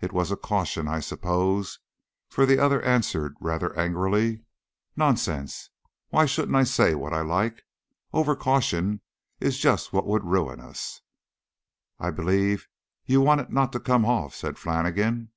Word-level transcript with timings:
It 0.00 0.10
was 0.12 0.32
a 0.32 0.36
caution, 0.36 0.88
I 0.88 0.98
suppose, 0.98 1.78
for 2.28 2.44
the 2.46 2.58
other 2.58 2.82
answered 2.82 3.36
rather 3.40 3.78
angrily 3.78 4.40
"Nonsense! 4.96 5.70
Why 6.08 6.26
shouldn't 6.26 6.56
I 6.56 6.64
say 6.64 6.96
what 6.96 7.12
I 7.12 7.20
like? 7.20 7.62
Over 8.12 8.34
caution 8.34 9.02
is 9.38 9.60
just 9.60 9.92
what 9.92 10.04
would 10.08 10.24
ruin 10.24 10.58
us." 10.58 11.02
"I 12.00 12.10
believe 12.10 12.66
you 13.06 13.20
want 13.20 13.40
it 13.40 13.52
not 13.52 13.70
to 13.74 13.78
come 13.78 14.04
off," 14.04 14.34
said 14.34 14.58
Flannigan. 14.58 15.30